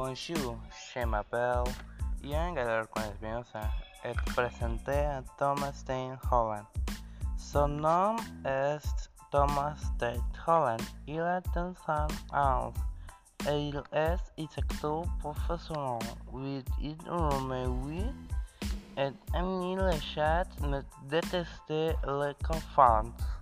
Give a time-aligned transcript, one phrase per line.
[0.00, 0.56] Bonjour,
[0.94, 1.64] je m'appelle
[2.22, 3.68] Ian Galarco Espinosa
[4.04, 6.64] et présenté à Thomas Stein Holland.
[7.36, 8.14] Son nom
[8.44, 8.78] est
[9.32, 10.80] Thomas Stein Holland.
[11.08, 11.50] Il a 10
[12.32, 12.72] ans
[13.48, 15.98] et il est inspecteur professionnel.
[16.30, 17.66] Oui, il remet
[18.98, 23.37] et aime les chats, mais déteste les conférences.